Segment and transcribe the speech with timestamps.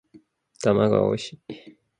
[0.63, 1.77] 卵はおいしい